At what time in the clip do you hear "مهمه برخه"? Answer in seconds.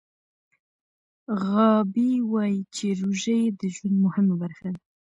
4.05-4.67